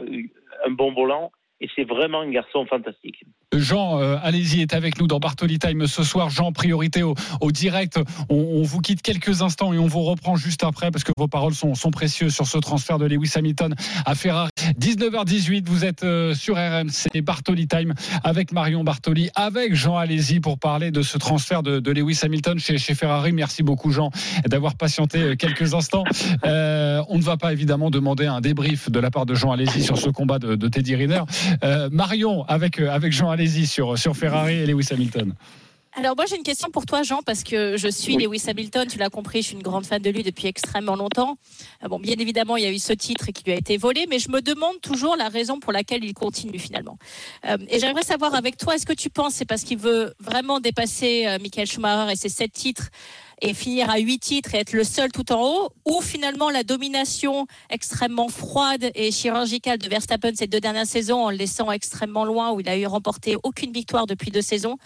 un 0.65 0.71
bon 0.71 0.93
volant 0.93 1.31
et 1.61 1.69
c'est 1.75 1.85
vraiment 1.85 2.21
un 2.21 2.29
garçon 2.29 2.65
fantastique. 2.65 3.23
Jean, 3.53 3.99
euh, 3.99 4.17
allez-y, 4.21 4.61
est 4.61 4.73
avec 4.73 4.99
nous 4.99 5.07
dans 5.07 5.19
Bartoli 5.19 5.57
Time 5.57 5.87
ce 5.87 6.03
soir. 6.03 6.29
Jean, 6.29 6.51
priorité 6.51 7.01
au, 7.03 7.15
direct. 7.51 7.97
On, 8.29 8.61
vous 8.63 8.81
quitte 8.81 9.01
quelques 9.01 9.41
instants 9.41 9.73
et 9.73 9.77
on 9.77 9.87
vous 9.87 10.01
reprend 10.01 10.35
juste 10.35 10.63
après 10.63 10.91
parce 10.91 11.05
que 11.05 11.13
vos 11.17 11.29
paroles 11.29 11.53
sont, 11.53 11.73
précieuses 11.91 12.35
sur 12.35 12.45
ce 12.45 12.57
transfert 12.57 12.99
de 12.99 13.05
Lewis 13.05 13.31
Hamilton 13.35 13.73
à 14.05 14.15
Ferrari. 14.15 14.49
19h18, 14.79 15.65
vous 15.65 15.85
êtes 15.85 16.03
euh, 16.03 16.33
sur 16.33 16.55
RMC 16.55 17.21
Bartoli 17.21 17.67
Time 17.67 17.93
avec 18.23 18.51
Marion 18.51 18.83
Bartoli, 18.83 19.29
avec 19.35 19.75
Jean 19.75 19.97
Alési 19.97 20.39
pour 20.39 20.59
parler 20.59 20.91
de 20.91 21.01
ce 21.01 21.17
transfert 21.17 21.63
de, 21.63 21.91
Lewis 21.91 22.19
Hamilton 22.23 22.59
chez, 22.59 22.77
Ferrari. 22.77 23.31
Merci 23.31 23.63
beaucoup, 23.63 23.91
Jean, 23.91 24.11
d'avoir 24.45 24.75
patienté 24.75 25.19
euh, 25.19 25.35
quelques 25.35 25.73
instants. 25.73 26.03
on 26.43 27.17
ne 27.17 27.21
va 27.21 27.37
pas 27.37 27.53
évidemment 27.53 27.89
demander 27.89 28.25
un 28.25 28.41
débrief 28.41 28.89
de 28.89 28.99
la 28.99 29.11
part 29.11 29.25
de 29.25 29.35
Jean 29.35 29.51
Alési 29.51 29.83
sur 29.83 29.97
ce 29.97 30.09
combat 30.09 30.39
de, 30.39 30.67
Teddy 30.67 30.95
Riner. 30.95 31.21
Marion, 31.91 32.43
avec, 32.45 32.79
avec 32.79 33.13
Jean 33.13 33.29
Alési 33.29 33.67
sur, 33.67 33.97
sur 33.97 34.15
Ferrari 34.15 34.55
et 34.55 34.65
Lewis 34.65 34.87
Hamilton. 34.91 35.33
Alors 35.97 36.17
moi 36.17 36.25
j'ai 36.27 36.35
une 36.35 36.43
question 36.43 36.69
pour 36.69 36.85
toi 36.85 37.03
Jean 37.03 37.21
parce 37.25 37.41
que 37.41 37.77
je 37.77 37.87
suis 37.87 38.17
Lewis 38.17 38.43
Hamilton, 38.47 38.85
tu 38.85 38.97
l'as 38.97 39.09
compris, 39.09 39.41
je 39.41 39.47
suis 39.47 39.55
une 39.55 39.63
grande 39.63 39.85
fan 39.85 40.01
de 40.01 40.09
lui 40.09 40.23
depuis 40.23 40.47
extrêmement 40.47 40.97
longtemps. 40.97 41.37
Euh, 41.83 41.87
bon 41.87 41.99
bien 41.99 42.15
évidemment 42.19 42.57
il 42.57 42.63
y 42.63 42.67
a 42.67 42.71
eu 42.71 42.79
ce 42.79 42.91
titre 42.91 43.27
qui 43.27 43.45
lui 43.45 43.53
a 43.53 43.55
été 43.55 43.77
volé, 43.77 44.05
mais 44.09 44.19
je 44.19 44.29
me 44.29 44.41
demande 44.41 44.81
toujours 44.81 45.15
la 45.15 45.29
raison 45.29 45.57
pour 45.61 45.71
laquelle 45.71 46.03
il 46.03 46.13
continue 46.13 46.59
finalement. 46.59 46.97
Euh, 47.45 47.57
et 47.69 47.79
j'aimerais 47.79 48.03
savoir 48.03 48.35
avec 48.35 48.57
toi, 48.57 48.75
est-ce 48.75 48.85
que 48.85 48.91
tu 48.91 49.09
penses 49.09 49.35
c'est 49.35 49.45
parce 49.45 49.63
qu'il 49.63 49.77
veut 49.77 50.13
vraiment 50.19 50.59
dépasser 50.59 51.27
euh, 51.27 51.37
Michael 51.41 51.65
Schumacher 51.65 52.11
et 52.11 52.17
ses 52.17 52.29
sept 52.29 52.51
titres 52.51 52.89
et 53.41 53.53
finir 53.53 53.89
à 53.89 53.97
8 53.97 54.19
titres 54.19 54.55
et 54.55 54.59
être 54.59 54.73
le 54.73 54.83
seul 54.83 55.11
tout 55.11 55.31
en 55.31 55.41
haut, 55.41 55.69
ou 55.85 56.01
finalement 56.01 56.49
la 56.49 56.63
domination 56.63 57.47
extrêmement 57.69 58.29
froide 58.29 58.91
et 58.95 59.11
chirurgicale 59.11 59.77
de 59.77 59.87
Verstappen 59.87 60.31
ces 60.33 60.47
deux 60.47 60.59
dernières 60.59 60.85
saisons 60.85 61.25
en 61.25 61.29
le 61.29 61.37
laissant 61.37 61.71
extrêmement 61.71 62.25
loin 62.25 62.51
où 62.51 62.59
il 62.59 62.69
a 62.69 62.77
eu 62.77 62.85
remporté 62.85 63.35
aucune 63.43 63.71
victoire 63.71 64.07
depuis 64.07 64.31
deux 64.31 64.41
saisons, 64.41 64.77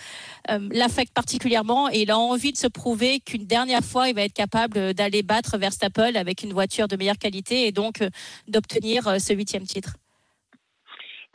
euh, 0.49 0.59
l'affecte 0.71 1.13
particulièrement 1.13 1.89
et 1.89 2.01
il 2.01 2.11
a 2.11 2.17
envie 2.17 2.51
de 2.51 2.57
se 2.57 2.67
prouver 2.67 3.19
qu'une 3.19 3.45
dernière 3.45 3.83
fois 3.83 4.09
il 4.09 4.15
va 4.15 4.23
être 4.23 4.33
capable 4.33 4.93
d'aller 4.93 5.23
battre 5.23 5.57
Verstappen 5.57 6.15
avec 6.15 6.43
une 6.43 6.53
voiture 6.53 6.87
de 6.87 6.95
meilleure 6.95 7.17
qualité 7.17 7.67
et 7.67 7.71
donc 7.71 8.01
euh, 8.01 8.09
d'obtenir 8.47 9.07
euh, 9.07 9.19
ce 9.19 9.33
huitième 9.33 9.63
titre. 9.63 9.95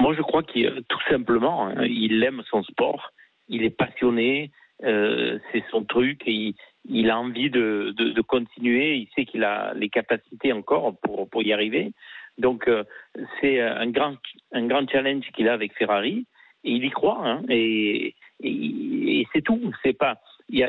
Moi 0.01 0.15
je 0.17 0.23
crois 0.23 0.43
qu'il 0.43 0.83
tout 0.89 0.99
simplement 1.09 1.69
hein, 1.69 1.85
il 1.85 2.23
aime 2.23 2.43
son 2.51 2.63
sport, 2.65 3.13
il 3.49 3.63
est 3.63 3.71
passionné, 3.71 4.51
c'est 4.81 5.65
son 5.71 5.85
truc 5.85 6.23
et 6.27 6.33
il, 6.33 6.55
a 7.11 7.19
envie 7.19 7.51
de, 7.51 8.21
continuer, 8.23 8.97
il 8.97 9.09
sait 9.15 9.25
qu'il 9.25 9.45
a 9.45 9.73
les 9.75 9.89
capacités 9.89 10.53
encore 10.53 10.97
pour, 11.01 11.43
y 11.43 11.53
arriver. 11.53 11.93
Donc 12.39 12.69
euh, 12.69 12.85
c'est 13.41 13.61
un 13.61 13.91
grand, 13.91 14.17
challenge 14.91 15.25
qu'il 15.35 15.49
a 15.49 15.53
avec 15.53 15.73
Ferrari 15.75 16.27
et 16.65 16.71
il 16.73 16.85
y 16.85 16.91
croit. 16.91 17.21
Hein, 17.23 17.43
et, 17.49 18.15
c'est 19.33 19.43
tout. 19.43 19.73
C'est 19.83 19.97
pas. 19.97 20.21
Il 20.49 20.61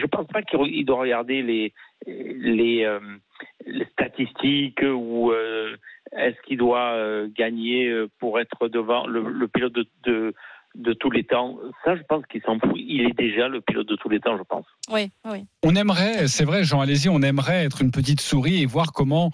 je 0.00 0.06
pense 0.06 0.26
pas 0.26 0.42
qu'il 0.42 0.84
doit 0.84 1.00
regarder 1.00 1.42
les 1.42 2.84
euh, 2.84 3.00
statistiques 3.92 4.82
ou 4.82 5.30
euh, 5.30 5.76
est-ce 6.16 6.40
qu'il 6.42 6.58
doit 6.58 7.26
gagner 7.28 8.06
pour 8.18 8.40
être 8.40 8.68
devant 8.68 9.06
le, 9.06 9.22
le 9.22 9.48
pilote 9.48 9.78
de 10.04 10.34
de 10.76 10.92
tous 10.92 11.10
les 11.10 11.24
temps. 11.24 11.56
Ça, 11.84 11.96
je 11.96 12.02
pense 12.08 12.24
qu'il 12.26 12.40
s'en 12.42 12.58
fout. 12.58 12.74
Il 12.76 13.02
est 13.02 13.16
déjà 13.16 13.48
le 13.48 13.60
pilote 13.60 13.88
de 13.88 13.96
tous 13.96 14.08
les 14.08 14.20
temps, 14.20 14.36
je 14.36 14.42
pense. 14.42 14.64
Oui, 14.90 15.10
oui. 15.30 15.44
On 15.62 15.74
aimerait, 15.74 16.28
c'est 16.28 16.44
vrai, 16.44 16.64
Jean 16.64 16.80
Alési, 16.80 17.08
on 17.08 17.22
aimerait 17.22 17.64
être 17.64 17.82
une 17.82 17.90
petite 17.90 18.20
souris 18.20 18.62
et 18.62 18.66
voir 18.66 18.92
comment 18.92 19.30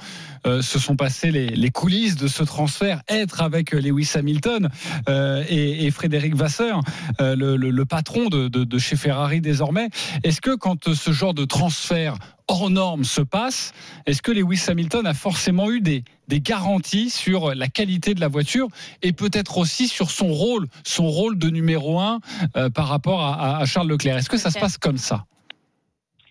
euh, 0.47 0.63
se 0.63 0.79
sont 0.79 0.97
passées 0.97 1.31
les, 1.31 1.71
coulisses 1.71 2.17
de 2.17 2.29
ce 2.29 2.43
transfert, 2.43 3.03
être 3.09 3.43
avec 3.43 3.73
Lewis 3.73 4.13
Hamilton 4.15 4.69
euh, 5.09 5.45
et, 5.49 5.91
Frédéric 5.91 6.35
Vasseur, 6.35 6.81
euh, 7.21 7.35
le, 7.37 7.85
patron 7.85 8.29
de, 8.29 8.49
de, 8.49 8.79
chez 8.79 8.97
Ferrari 8.97 9.41
désormais. 9.41 9.89
Est-ce 10.25 10.41
que 10.41 10.55
quand 10.55 10.95
ce 10.95 11.11
genre 11.13 11.35
de 11.35 11.45
transfert 11.45 12.15
hors 12.49 12.71
norme 12.71 13.05
se 13.05 13.21
passe, 13.21 13.73
est-ce 14.07 14.23
que 14.23 14.31
Lewis 14.31 14.67
Hamilton 14.69 15.07
a 15.07 15.15
forcément 15.15 15.71
eu 15.71 15.81
des, 15.81 16.05
garanties 16.29 17.11
sur 17.11 17.55
la 17.55 17.67
qualité 17.69 18.15
de 18.15 18.21
la 18.21 18.29
voiture 18.29 18.69
et 19.03 19.13
peut-être 19.13 19.59
aussi 19.59 19.89
sur 19.89 20.11
son 20.11 20.29
rôle, 20.29 20.67
son 20.85 21.07
rôle 21.07 21.39
de 21.39 21.49
numéro 21.49 21.99
un 21.99 22.21
euh, 22.57 22.71
par 22.71 22.89
rapport 22.89 23.23
à, 23.23 23.65
Charles 23.65 23.89
Leclerc? 23.89 24.17
Est-ce 24.17 24.31
que 24.31 24.37
ça 24.37 24.51
se 24.51 24.59
passe 24.59 24.79
comme 24.79 24.99
ça? 24.99 25.25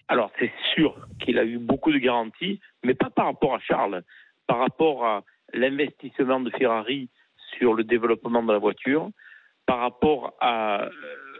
Alors 0.07 0.31
c'est 0.39 0.51
sûr 0.73 0.95
qu'il 1.19 1.39
a 1.39 1.43
eu 1.43 1.57
beaucoup 1.57 1.91
de 1.91 1.97
garanties, 1.97 2.59
mais 2.83 2.93
pas 2.93 3.09
par 3.09 3.25
rapport 3.25 3.55
à 3.55 3.59
Charles, 3.59 4.03
par 4.47 4.59
rapport 4.59 5.05
à 5.05 5.23
l'investissement 5.53 6.39
de 6.39 6.51
Ferrari 6.51 7.09
sur 7.57 7.73
le 7.73 7.83
développement 7.83 8.43
de 8.43 8.51
la 8.51 8.59
voiture, 8.59 9.09
par 9.65 9.79
rapport 9.79 10.33
à 10.39 10.83
euh, 10.83 10.89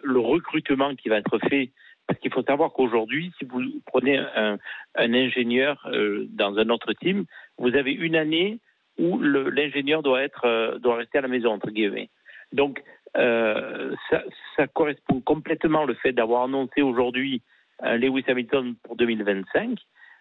le 0.04 0.20
recrutement 0.20 0.96
qui 0.96 1.10
va 1.10 1.18
être 1.18 1.38
fait 1.50 1.72
parce 2.08 2.20
qu'il 2.20 2.32
faut 2.32 2.44
savoir 2.44 2.72
qu'aujourd'hui, 2.72 3.34
si 3.38 3.46
vous 3.46 3.62
prenez 3.86 4.18
un, 4.18 4.58
ingénieur 4.96 5.88
euh, 5.92 6.26
dans 6.30 6.58
un 6.58 6.70
autre 6.70 6.94
team, 6.94 7.26
vous 7.58 7.76
avez 7.76 7.92
une 7.92 8.16
année 8.16 8.60
où 8.98 9.20
l'ingénieur 9.20 10.04
doit 10.04 10.22
être 10.22 10.46
euh, 10.46 10.78
doit 10.80 10.98
rester 10.98 11.18
à 11.18 11.22
la 11.22 11.28
maison 11.28 11.52
entre 11.52 11.72
guillemets. 11.72 12.10
Donc 12.52 12.84
euh, 13.18 13.96
ça, 14.10 14.24
ça, 14.56 14.68
correspond 14.68 15.22
complètement 15.22 15.86
le 15.86 15.96
fait 15.96 16.14
d'avoir 16.14 16.44
annoncé 16.44 16.82
aujourd'hui 16.82 17.42
Lewis 17.82 18.24
Hamilton 18.28 18.76
pour 18.84 18.96
2025. 18.96 19.78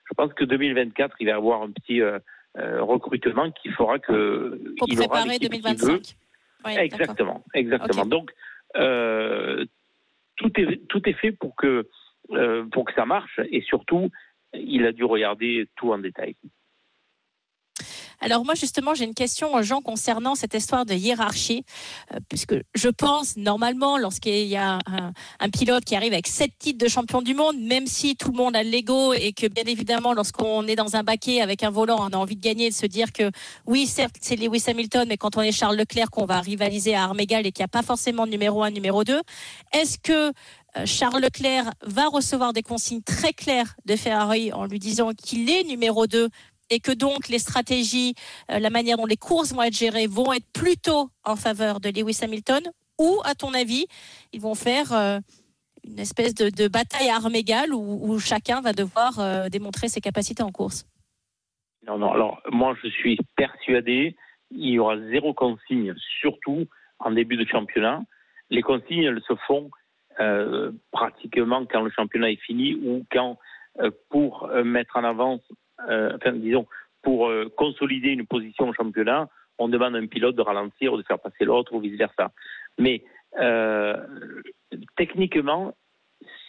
Je 0.06 0.14
pense 0.14 0.32
que 0.34 0.44
2024, 0.44 1.16
il 1.20 1.26
va 1.26 1.32
y 1.32 1.34
avoir 1.34 1.62
un 1.62 1.70
petit 1.70 2.02
recrutement 2.56 3.50
qui 3.52 3.68
fera 3.70 3.98
que 3.98 4.60
pour 4.78 4.88
il 4.88 4.96
préparer 4.96 5.38
2025. 5.38 6.16
exactement, 6.66 7.44
exactement. 7.54 8.06
Donc 8.06 8.32
tout 10.36 10.50
est, 10.60 10.86
tout 10.88 11.08
est 11.08 11.14
fait 11.14 11.32
pour 11.32 11.56
que, 11.56 11.88
euh, 12.32 12.64
pour 12.66 12.84
que 12.84 12.94
ça 12.94 13.06
marche 13.06 13.40
et 13.50 13.60
surtout, 13.62 14.10
il 14.54 14.86
a 14.86 14.92
dû 14.92 15.04
regarder 15.04 15.68
tout 15.76 15.92
en 15.92 15.98
détail. 15.98 16.36
Alors 18.24 18.42
moi 18.46 18.54
justement 18.54 18.94
j'ai 18.94 19.04
une 19.04 19.12
question 19.12 19.60
Jean 19.60 19.82
concernant 19.82 20.34
cette 20.34 20.54
histoire 20.54 20.86
de 20.86 20.94
hiérarchie, 20.94 21.62
euh, 22.14 22.20
puisque 22.26 22.54
je 22.74 22.88
pense 22.88 23.36
normalement 23.36 23.98
lorsqu'il 23.98 24.46
y 24.46 24.56
a 24.56 24.78
un, 24.86 25.50
pilote 25.50 25.84
qui 25.84 25.94
arrive 25.94 26.14
avec 26.14 26.26
sept 26.26 26.52
titres 26.58 26.82
de 26.82 26.88
champion 26.88 27.20
du 27.20 27.34
monde, 27.34 27.58
même 27.58 27.86
si 27.86 28.16
tout 28.16 28.30
le 28.30 28.38
monde 28.38 28.56
a 28.56 28.62
l'ego 28.62 29.12
et 29.12 29.34
que 29.34 29.46
bien 29.46 29.64
évidemment 29.66 30.14
lorsqu'on 30.14 30.66
est 30.66 30.74
dans 30.74 30.96
un 30.96 31.02
baquet 31.02 31.42
avec 31.42 31.62
un 31.62 31.68
volant, 31.68 31.98
on 32.00 32.14
a 32.14 32.16
envie 32.16 32.36
de 32.36 32.40
gagner, 32.40 32.70
de 32.70 32.74
se 32.74 32.86
dire 32.86 33.12
que 33.12 33.30
oui 33.66 33.86
certes 33.86 34.16
c'est 34.22 34.36
Lewis 34.36 34.64
Hamilton, 34.66 35.06
mais 35.06 35.18
quand 35.18 35.36
on 35.36 35.42
est 35.42 35.52
Charles 35.52 35.76
Leclerc 35.76 36.08
qu'on 36.10 36.24
va 36.24 36.40
rivaliser 36.40 36.94
à 36.94 37.04
armes 37.04 37.20
égales 37.20 37.46
et 37.46 37.52
qu'il 37.52 37.60
n'y 37.60 37.66
a 37.66 37.68
pas 37.68 37.82
forcément 37.82 38.26
numéro 38.26 38.62
un, 38.62 38.70
numéro 38.70 39.04
deux, 39.04 39.20
est-ce 39.74 39.98
que 39.98 40.32
euh, 40.76 40.86
Charles 40.86 41.20
Leclerc 41.20 41.70
va 41.82 42.08
recevoir 42.08 42.54
des 42.54 42.62
consignes 42.62 43.02
très 43.02 43.34
claires 43.34 43.76
de 43.84 43.96
Ferrari 43.96 44.50
en 44.52 44.64
lui 44.64 44.78
disant 44.78 45.10
qu'il 45.12 45.50
est 45.50 45.64
numéro 45.64 46.06
2 46.06 46.30
et 46.70 46.80
que 46.80 46.92
donc 46.92 47.28
les 47.28 47.38
stratégies, 47.38 48.14
euh, 48.50 48.58
la 48.58 48.70
manière 48.70 48.96
dont 48.96 49.06
les 49.06 49.16
courses 49.16 49.52
vont 49.52 49.62
être 49.62 49.76
gérées 49.76 50.06
vont 50.06 50.32
être 50.32 50.50
plutôt 50.52 51.10
en 51.24 51.36
faveur 51.36 51.80
de 51.80 51.88
Lewis 51.88 52.20
Hamilton 52.22 52.62
ou, 52.98 53.20
à 53.24 53.34
ton 53.34 53.54
avis, 53.54 53.86
ils 54.32 54.40
vont 54.40 54.54
faire 54.54 54.92
euh, 54.92 55.18
une 55.84 55.98
espèce 55.98 56.34
de, 56.34 56.68
bataille 56.68 57.08
à 57.08 57.16
armes 57.16 57.34
égales 57.34 57.74
où, 57.74 58.18
chacun 58.18 58.60
va 58.60 58.72
devoir 58.72 59.18
euh, 59.18 59.48
démontrer 59.48 59.88
ses 59.88 60.00
capacités 60.00 60.42
en 60.42 60.52
course? 60.52 60.86
Non, 61.86 61.98
non, 61.98 62.12
alors 62.12 62.40
moi 62.50 62.74
je 62.82 62.88
suis 62.88 63.18
persuadé, 63.36 64.16
il 64.50 64.70
y 64.70 64.78
aura 64.78 64.96
zéro 65.10 65.34
consigne, 65.34 65.94
surtout 66.20 66.66
en 66.98 67.10
début 67.10 67.36
de 67.36 67.44
championnat. 67.44 68.02
Les 68.48 68.62
consignes, 68.62 69.04
elles 69.04 69.22
se 69.28 69.34
font 69.46 69.70
pratiquement 70.92 71.66
quand 71.66 71.80
le 71.80 71.90
championnat 71.90 72.30
est 72.30 72.40
fini 72.40 72.76
ou 72.76 73.04
quand, 73.10 73.36
pour 74.08 74.48
mettre 74.64 74.96
en 74.96 75.02
avance 75.02 75.40
enfin, 75.78 76.32
disons, 76.32 76.66
pour 77.02 77.28
euh, 77.28 77.52
consolider 77.56 78.10
une 78.10 78.26
position 78.26 78.68
au 78.68 78.74
championnat, 78.74 79.28
on 79.58 79.68
demande 79.68 79.94
à 79.94 79.98
un 79.98 80.06
pilote 80.06 80.34
de 80.34 80.42
ralentir 80.42 80.92
ou 80.92 80.96
de 80.96 81.02
faire 81.02 81.18
passer 81.18 81.44
l'autre 81.44 81.72
ou 81.74 81.80
vice-versa. 81.80 82.32
Mais 82.78 83.04
euh, 83.38 83.96
techniquement, 84.96 85.74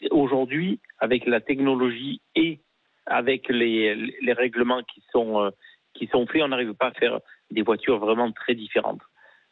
aujourd'hui, 0.09 0.79
avec 0.99 1.25
la 1.25 1.41
technologie 1.41 2.21
et 2.35 2.59
avec 3.05 3.49
les, 3.49 3.95
les 3.95 4.33
règlements 4.33 4.81
qui 4.83 5.03
sont, 5.11 5.51
qui 5.93 6.07
sont 6.07 6.25
faits, 6.25 6.41
on 6.41 6.47
n'arrive 6.47 6.73
pas 6.73 6.87
à 6.87 6.93
faire 6.93 7.19
des 7.51 7.61
voitures 7.61 7.99
vraiment 7.99 8.31
très 8.31 8.55
différentes. 8.55 9.01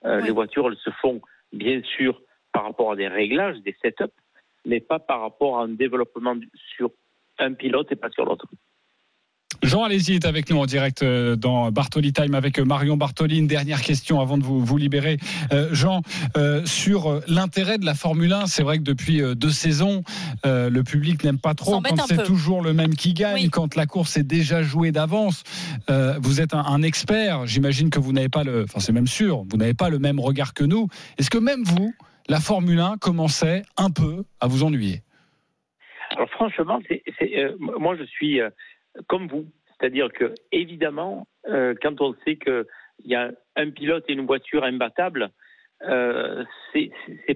Les 0.04 0.32
voitures, 0.32 0.68
elles 0.68 0.78
se 0.78 0.90
font 0.90 1.22
bien 1.54 1.82
sûr 1.84 2.20
par 2.52 2.64
rapport 2.64 2.92
à 2.92 2.96
des 2.96 3.08
réglages, 3.08 3.58
des 3.62 3.76
setups, 3.82 4.12
mais 4.66 4.80
pas 4.80 5.00
par 5.00 5.22
rapport 5.22 5.60
à 5.60 5.64
un 5.64 5.70
développement 5.70 6.36
sur 6.76 6.92
un 7.40 7.54
pilote 7.54 7.92
et 7.92 7.96
pas 7.96 8.10
sur 8.10 8.26
l'autre. 8.26 8.48
Jean 9.64 9.84
Alési 9.84 10.16
est 10.16 10.26
avec 10.26 10.50
nous 10.50 10.58
en 10.58 10.66
direct 10.66 11.04
euh, 11.04 11.38
dans 11.38 11.72
Bartoli 11.72 12.12
Time 12.12 12.36
avec 12.36 12.60
euh, 12.60 12.66
Marion 12.66 12.98
Bartoli. 12.98 13.40
Une 13.40 13.48
dernière 13.48 13.82
question 13.82 14.20
avant 14.20 14.38
de 14.38 14.44
vous, 14.44 14.60
vous 14.60 14.78
libérer. 14.78 15.18
Euh, 15.54 15.70
Jean, 15.72 16.02
sur 16.66 17.22
l'intérêt 17.28 17.78
de 17.78 17.86
la 17.86 17.94
Formule 17.94 18.34
1, 18.34 18.48
c'est 18.48 18.64
vrai 18.64 18.78
que 18.78 18.84
depuis 18.84 19.22
deux 19.36 19.50
saisons, 19.50 20.04
le 20.44 20.82
public 20.82 21.24
n'aime 21.24 21.40
pas 21.40 21.54
trop 21.54 21.82
quand 21.82 22.06
c'est 22.08 22.24
toujours 22.24 22.62
le 22.62 22.74
même 22.74 22.96
qui 22.96 23.14
gagne, 23.14 23.50
quand 23.50 23.76
la 23.76 23.86
course 23.86 24.18
est 24.18 24.24
déjà 24.24 24.62
jouée 24.62 24.92
d'avance. 24.92 25.44
vous 25.88 26.42
êtes 26.42 26.54
un, 26.54 26.82
expert, 26.82 27.46
j'imagine 27.46 27.90
que 27.90 28.00
vous 28.00 28.12
n'avez 28.12 28.30
pas 28.30 28.44
le, 28.44 28.64
enfin 28.64 28.80
c'est 28.80 28.92
même 28.92 29.08
sûr, 29.08 29.44
vous 29.48 29.58
n'avez 29.58 29.74
pas 29.74 29.90
le 29.90 30.00
même 30.00 30.20
regard 30.20 30.54
que 30.54 30.64
nous. 30.64 30.88
Est-ce 31.18 31.30
que 31.30 31.38
même 31.38 31.64
vous, 31.64 31.94
la 32.28 32.40
Formule 32.40 32.80
1 32.80 32.98
commençait 32.98 33.64
un 33.78 33.90
peu 33.90 34.24
à 34.40 34.48
vous 34.48 34.64
ennuyer? 34.64 35.02
Alors 36.12 36.30
franchement, 36.30 36.80
moi 37.80 37.96
je 37.98 38.04
suis 38.04 38.40
comme 39.08 39.28
vous. 39.28 39.46
C'est-à-dire 39.80 40.12
que, 40.12 40.34
évidemment, 40.52 41.28
euh, 41.48 41.74
quand 41.82 42.00
on 42.02 42.16
sait 42.26 42.38
qu'il 42.38 42.66
y 43.06 43.16
a 43.16 43.32
un 43.56 43.70
pilote 43.70 44.06
et 44.08 44.14
une 44.14 44.26
voiture 44.26 44.64
imbattable, 44.64 45.32
euh, 45.84 46.44
c'est 46.72 46.92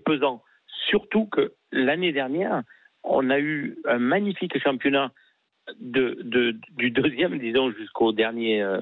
pesant. 0.05 0.43
Surtout 0.89 1.25
que 1.25 1.53
l'année 1.71 2.13
dernière, 2.13 2.63
on 3.03 3.29
a 3.29 3.39
eu 3.39 3.77
un 3.85 3.99
magnifique 3.99 4.57
championnat 4.59 5.11
du 5.79 6.91
deuxième, 6.91 7.37
disons, 7.39 7.71
jusqu'au 7.71 8.13
dernier 8.13 8.61
euh, 8.61 8.79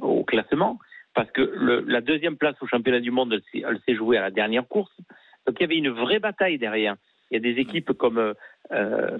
au 0.00 0.24
classement, 0.24 0.78
parce 1.14 1.30
que 1.32 1.42
la 1.86 2.00
deuxième 2.00 2.36
place 2.36 2.54
au 2.60 2.66
championnat 2.66 3.00
du 3.00 3.10
monde, 3.10 3.40
elle, 3.52 3.80
s'est 3.86 3.94
jouée 3.96 4.18
à 4.18 4.22
la 4.22 4.30
dernière 4.30 4.68
course. 4.68 4.94
Donc 5.46 5.56
il 5.58 5.62
y 5.62 5.64
avait 5.64 5.76
une 5.76 5.90
vraie 5.90 6.20
bataille 6.20 6.58
derrière. 6.58 6.94
Il 7.30 7.34
y 7.34 7.36
a 7.38 7.52
des 7.52 7.60
équipes 7.60 7.92
comme 7.92 8.34
euh, 8.70 9.18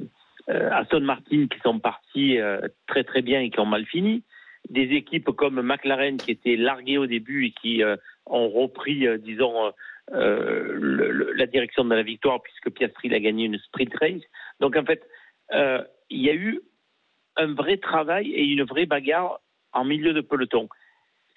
Aston 0.49 1.01
Martin 1.01 1.47
qui 1.47 1.59
sont 1.61 1.79
partis 1.79 2.39
euh, 2.39 2.61
très 2.87 3.05
très 3.05 3.23
bien 3.23 3.41
et 3.41 3.51
qui 3.51 3.61
ont 3.61 3.67
mal 3.67 3.87
fini. 3.87 4.25
Des 4.71 4.95
équipes 4.95 5.31
comme 5.31 5.63
McLaren 5.63 6.17
qui 6.17 6.31
étaient 6.31 6.57
larguées 6.57 6.99
au 6.99 7.07
début 7.07 7.47
et 7.47 7.51
qui 7.53 7.83
euh, 7.83 7.97
ont 8.27 8.49
repris, 8.49 9.07
disons, 9.21 9.73
la 10.11 11.47
direction 11.47 11.85
de 11.85 11.95
la 11.95 12.03
victoire 12.03 12.43
puisque 12.43 12.71
Piastri 12.71 13.15
a 13.15 13.21
gagné 13.21 13.45
une 13.45 13.59
sprint 13.59 13.95
race. 14.01 14.23
Donc 14.61 14.77
en 14.77 14.85
fait, 14.85 15.03
il 15.53 16.21
y 16.23 16.31
a 16.31 16.35
eu 16.35 16.61
un 17.37 17.55
vrai 17.55 17.77
travail 17.77 18.31
et 18.33 18.45
une 18.45 18.65
vraie 18.65 18.87
bagarre 18.87 19.41
en 19.73 19.85
milieu 19.85 20.13
de 20.13 20.21
peloton. 20.21 20.69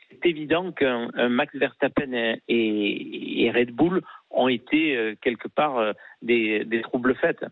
C'est 0.10 0.30
évident 0.30 0.72
qu'un 0.72 1.10
un 1.14 1.30
Max 1.30 1.56
Verstappen 1.56 2.38
et, 2.48 3.52
Red 3.54 3.72
Bull 3.72 4.02
ont 4.30 4.48
été 4.48 4.96
euh, 4.96 5.16
quelque 5.22 5.48
part 5.48 5.78
euh, 5.78 5.94
des, 6.22 6.66
des 6.66 6.82
troubles 6.82 7.16
faits 7.16 7.46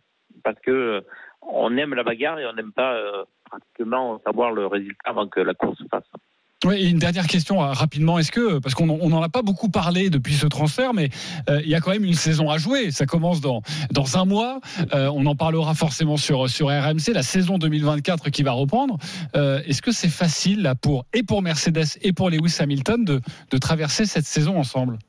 parce 0.43 0.59
que 0.59 0.71
euh, 0.71 1.01
on 1.41 1.75
aime 1.77 1.93
la 1.93 2.03
bagarre 2.03 2.39
et 2.39 2.46
on 2.46 2.53
n'aime 2.53 2.72
pas 2.72 2.93
euh, 2.93 3.24
pratiquement 3.46 4.22
savoir 4.25 4.51
le 4.51 4.67
résultat 4.67 4.98
avant 5.05 5.27
que 5.27 5.39
la 5.39 5.53
course 5.53 5.77
se 5.77 5.86
fasse. 5.89 6.03
Oui, 6.65 6.75
et 6.75 6.89
une 6.89 7.00
dernière 7.00 7.27
question 7.27 7.63
euh, 7.63 7.72
rapidement. 7.72 8.19
Est-ce 8.19 8.34
que, 8.34 8.60
parce 8.60 8.75
qu'on 8.75 8.86
n'en 8.86 9.22
a 9.22 9.29
pas 9.29 9.41
beaucoup 9.41 9.69
parlé 9.69 10.10
depuis 10.10 10.34
ce 10.34 10.46
transfert, 10.46 10.93
mais 10.93 11.08
euh, 11.50 11.62
il 11.63 11.69
y 11.69 11.75
a 11.75 11.79
quand 11.79 11.91
même 11.91 12.03
une 12.03 12.15
saison 12.15 12.50
à 12.50 12.58
jouer. 12.58 12.91
Ça 12.91 13.05
commence 13.05 13.39
dans, 13.39 13.62
dans 13.91 14.17
un 14.17 14.25
mois. 14.25 14.60
Euh, 14.93 15.10
on 15.15 15.25
en 15.25 15.36
parlera 15.36 15.74
forcément 15.74 16.17
sur, 16.17 16.50
sur 16.50 16.67
RMC, 16.67 17.13
la 17.13 17.24
saison 17.24 17.58
2024 17.58 18.29
qui 18.29 18.43
va 18.43 18.51
reprendre. 18.51 18.98
Euh, 19.38 19.62
Est-ce 19.67 19.81
que 19.81 19.91
c'est 19.91 20.10
facile 20.10 20.63
là, 20.63 20.75
pour, 20.75 21.05
et 21.13 21.24
pour 21.24 21.41
Mercedes 21.41 21.98
et 22.01 22.12
pour 22.12 22.29
Lewis 22.29 22.58
Hamilton 22.60 23.05
de, 23.05 23.22
de 23.51 23.58
traverser 23.58 24.05
cette 24.05 24.25
saison 24.25 24.58
ensemble? 24.58 25.00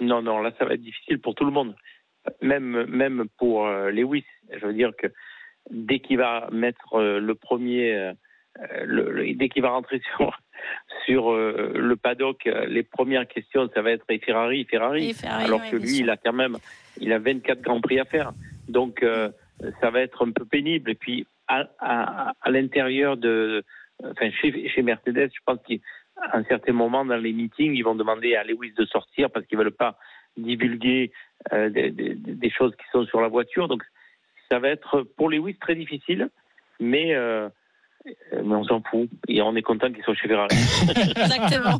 Non, 0.00 0.22
non, 0.22 0.42
là, 0.42 0.52
ça 0.60 0.64
va 0.64 0.74
être 0.74 0.82
difficile 0.82 1.20
pour 1.20 1.34
tout 1.34 1.44
le 1.44 1.50
monde. 1.50 1.74
Même, 2.42 2.86
même 2.86 3.24
pour 3.38 3.66
euh, 3.66 3.90
Lewis. 3.90 4.24
Je 4.52 4.66
veux 4.66 4.72
dire 4.72 4.92
que 4.96 5.06
dès 5.70 5.98
qu'il 6.00 6.18
va 6.18 6.48
mettre 6.52 6.94
euh, 6.94 7.20
le 7.20 7.34
premier, 7.34 7.94
euh, 7.94 8.12
le- 8.84 9.10
le- 9.10 9.34
dès 9.34 9.48
qu'il 9.48 9.62
va 9.62 9.70
rentrer 9.70 10.00
sur, 10.16 10.38
sur 11.04 11.32
le 11.32 11.94
paddock, 11.96 12.48
les 12.68 12.82
premières 12.82 13.26
questions, 13.26 13.68
ça 13.74 13.82
va 13.82 13.92
être 13.92 14.04
et 14.08 14.18
Ferrari, 14.18 14.64
Ferrari. 14.64 15.10
Et 15.10 15.12
Ferrari, 15.14 15.44
alors 15.44 15.60
ouais, 15.60 15.70
que 15.70 15.76
lui, 15.76 15.98
il 15.98 16.10
a 16.10 16.16
quand 16.16 16.32
même, 16.32 16.56
il 17.00 17.12
a 17.12 17.18
24 17.18 17.60
grands 17.62 17.80
prix 17.80 17.98
à 18.00 18.04
faire. 18.04 18.32
Donc, 18.68 19.02
euh, 19.02 19.30
ça 19.80 19.90
va 19.90 20.00
être 20.00 20.26
un 20.26 20.30
peu 20.32 20.44
pénible. 20.44 20.90
Et 20.90 20.94
puis, 20.94 21.26
à, 21.48 21.68
à, 21.78 22.32
à 22.40 22.50
l'intérieur 22.50 23.16
de, 23.16 23.62
enfin, 24.04 24.30
chez, 24.30 24.68
chez 24.68 24.82
Mercedes, 24.82 25.30
je 25.34 25.40
pense 25.44 25.58
qu'à 25.66 25.76
un 26.32 26.44
certain 26.44 26.72
moment 26.72 27.04
dans 27.04 27.16
les 27.16 27.32
meetings, 27.32 27.74
ils 27.74 27.82
vont 27.82 27.94
demander 27.94 28.34
à 28.36 28.44
Lewis 28.44 28.72
de 28.76 28.84
sortir 28.84 29.30
parce 29.30 29.46
qu'ils 29.46 29.58
veulent 29.58 29.70
pas 29.72 29.96
divulguer 30.40 31.12
euh, 31.52 31.70
des, 31.70 31.90
des- 31.90 32.14
des 32.14 32.50
choses 32.50 32.72
qui 32.76 32.84
sont 32.92 33.04
sur 33.06 33.20
la 33.20 33.28
voiture. 33.28 33.68
Donc, 33.68 33.82
ça 34.50 34.58
va 34.58 34.68
être 34.68 35.02
pour 35.16 35.28
Lewis 35.30 35.56
très 35.60 35.74
difficile, 35.74 36.28
mais, 36.80 37.14
euh, 37.14 37.48
mais 38.04 38.54
on 38.54 38.64
s'en 38.64 38.82
fout. 38.90 39.08
Et 39.28 39.40
on 39.42 39.54
est 39.56 39.62
content 39.62 39.92
qu'ils 39.92 40.02
soient 40.02 40.14
chez 40.14 40.26
Ferrari. 40.28 40.54
Exactement. 40.88 41.78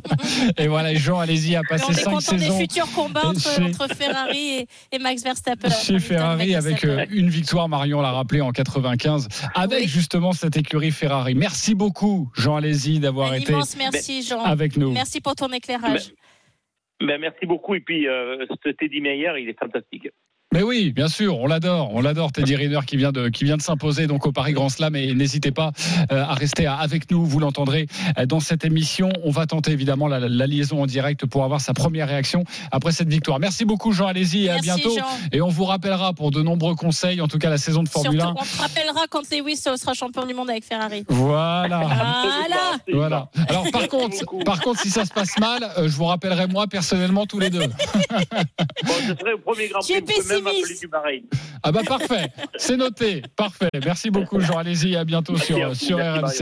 Et 0.57 0.67
voilà, 0.67 0.93
Jean, 0.95 1.19
allez-y, 1.19 1.55
a 1.55 1.61
Mais 1.61 1.67
passé 1.67 1.85
on 1.87 1.91
est 1.91 1.95
cinq 1.95 2.11
content 2.11 2.31
des 2.35 2.39
saisons 2.43 2.59
futurs 2.59 2.91
combats 2.95 3.25
entre, 3.27 3.39
Chez- 3.55 3.61
entre 3.63 3.87
Ferrari 3.95 4.59
et, 4.59 4.67
et 4.93 4.99
Max 4.99 5.23
Verstappen. 5.23 5.69
chez 5.83 5.99
Ferrari 5.99 6.55
avec 6.55 6.85
euh, 6.85 7.05
une 7.11 7.29
victoire, 7.29 7.67
Marion 7.69 8.01
l'a 8.01 8.11
rappelé 8.11 8.41
en 8.41 8.51
95, 8.51 9.27
avec 9.55 9.79
Oui. 9.81 9.87
justement 9.87 10.31
cette 10.31 10.55
écurie 10.57 10.91
Ferrari. 10.91 11.35
Merci 11.35 11.75
beaucoup, 11.75 12.29
Jean 12.35 12.55
Alési, 12.55 12.99
d'avoir 12.99 13.33
été 13.33 13.51
immense 13.51 13.75
merci, 13.77 14.23
Jean. 14.23 14.41
avec 14.43 14.77
nous. 14.77 14.91
Merci 14.91 15.19
pour 15.21 15.35
ton 15.35 15.49
éclairage. 15.49 16.13
Ben, 17.01 17.19
merci 17.19 17.45
beaucoup. 17.45 17.75
Et 17.75 17.79
puis, 17.81 18.07
euh, 18.07 18.45
ce 18.63 18.69
Teddy 18.69 19.01
Meyer, 19.01 19.33
il 19.39 19.49
est 19.49 19.59
fantastique. 19.59 20.09
Mais 20.53 20.63
oui, 20.63 20.91
bien 20.91 21.07
sûr, 21.07 21.39
on 21.39 21.47
l'adore, 21.47 21.93
on 21.93 22.01
l'adore 22.01 22.33
Teddy 22.33 22.57
Riner 22.57 22.81
qui 22.85 22.97
vient 22.97 23.13
de 23.13 23.29
qui 23.29 23.45
vient 23.45 23.55
de 23.55 23.61
s'imposer 23.61 24.05
donc 24.05 24.27
au 24.27 24.33
Paris 24.33 24.51
Grand 24.51 24.67
Slam 24.67 24.97
et 24.97 25.13
n'hésitez 25.13 25.51
pas 25.51 25.71
euh, 26.11 26.25
à 26.25 26.33
rester 26.33 26.67
avec 26.67 27.09
nous, 27.09 27.25
vous 27.25 27.39
l'entendrez 27.39 27.87
euh, 28.17 28.25
dans 28.25 28.41
cette 28.41 28.65
émission. 28.65 29.13
On 29.23 29.31
va 29.31 29.45
tenter 29.45 29.71
évidemment 29.71 30.09
la, 30.09 30.19
la 30.19 30.47
liaison 30.47 30.83
en 30.83 30.87
direct 30.87 31.25
pour 31.25 31.45
avoir 31.45 31.61
sa 31.61 31.73
première 31.73 32.09
réaction 32.09 32.43
après 32.73 32.91
cette 32.91 33.07
victoire. 33.07 33.39
Merci 33.39 33.63
beaucoup 33.63 33.93
Jean, 33.93 34.07
allez-y 34.07 34.47
et 34.47 34.49
à 34.49 34.55
Merci, 34.55 34.65
bientôt. 34.65 34.97
Jean. 34.97 35.05
Et 35.31 35.39
on 35.39 35.47
vous 35.47 35.63
rappellera 35.63 36.11
pour 36.11 36.31
de 36.31 36.41
nombreux 36.41 36.75
conseils, 36.75 37.21
en 37.21 37.29
tout 37.29 37.37
cas 37.37 37.49
la 37.49 37.57
saison 37.57 37.81
de 37.81 37.87
Formule 37.87 38.19
Surtout, 38.19 38.37
1. 38.37 38.41
on 38.41 38.43
te 38.57 38.61
rappellera 38.61 39.05
quand 39.09 39.21
Lewis 39.31 39.55
sera 39.55 39.93
champion 39.93 40.25
du 40.25 40.33
monde 40.33 40.49
avec 40.49 40.65
Ferrari. 40.65 41.05
Voilà. 41.07 41.79
Voilà. 41.79 42.71
Voilà. 42.91 43.29
Alors 43.47 43.71
par 43.71 43.87
contre, 43.87 44.43
par 44.43 44.59
contre, 44.59 44.81
si 44.81 44.89
ça 44.89 45.05
se 45.05 45.13
passe 45.13 45.39
mal, 45.39 45.63
euh, 45.77 45.87
je 45.87 45.95
vous 45.95 46.05
rappellerai 46.05 46.47
moi 46.47 46.67
personnellement 46.67 47.25
tous 47.25 47.39
les 47.39 47.49
deux. 47.49 47.61
Bon, 48.83 48.93
ce 49.07 49.15
serait 49.15 49.33
au 49.33 49.37
premier 49.37 49.67
Grand 49.67 49.79
Prix. 49.79 50.40
Du 50.79 50.87
Bahreïn. 50.87 51.21
Ah 51.63 51.71
bah 51.71 51.81
parfait, 51.87 52.31
c'est 52.57 52.77
noté, 52.77 53.21
parfait. 53.35 53.69
Merci 53.85 54.09
beaucoup 54.09 54.39
Jean, 54.39 54.57
allez-y, 54.57 54.95
à 54.95 55.03
bientôt 55.03 55.33
Merci 55.33 55.53
sur 55.53 55.65
à 55.65 55.69
vous, 55.69 55.75
sur 55.75 55.97
RMC. 55.97 56.21